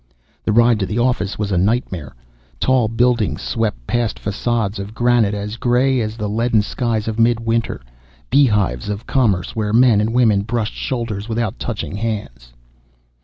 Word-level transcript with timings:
The 0.45 0.51
ride 0.51 0.79
to 0.79 0.87
the 0.87 0.97
office 0.97 1.37
was 1.37 1.51
a 1.51 1.59
nightmare... 1.59 2.15
Tall 2.59 2.87
buildings 2.87 3.43
swept 3.43 3.85
past, 3.85 4.17
facades 4.17 4.79
of 4.79 4.95
granite 4.95 5.35
as 5.35 5.57
gray 5.57 6.01
as 6.01 6.17
the 6.17 6.27
leaden 6.27 6.63
skies 6.63 7.07
of 7.07 7.19
mid 7.19 7.39
winter, 7.39 7.79
beehives 8.31 8.89
of 8.89 9.05
commerce 9.05 9.55
where 9.55 9.73
men 9.73 10.01
and 10.01 10.11
women 10.11 10.41
brushed 10.41 10.73
shoulders 10.73 11.29
without 11.29 11.59
touching 11.59 11.97
hands. 11.97 12.51